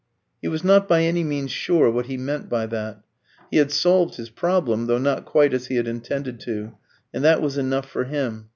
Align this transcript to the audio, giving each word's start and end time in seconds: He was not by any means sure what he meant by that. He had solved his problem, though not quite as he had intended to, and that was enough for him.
He 0.41 0.47
was 0.47 0.63
not 0.63 0.87
by 0.87 1.03
any 1.03 1.23
means 1.23 1.51
sure 1.51 1.87
what 1.91 2.07
he 2.07 2.17
meant 2.17 2.49
by 2.49 2.65
that. 2.65 3.03
He 3.51 3.57
had 3.57 3.69
solved 3.71 4.15
his 4.15 4.31
problem, 4.31 4.87
though 4.87 4.97
not 4.97 5.25
quite 5.25 5.53
as 5.53 5.67
he 5.67 5.75
had 5.75 5.87
intended 5.87 6.39
to, 6.39 6.75
and 7.13 7.23
that 7.23 7.39
was 7.39 7.55
enough 7.55 7.87
for 7.87 8.05
him. 8.05 8.49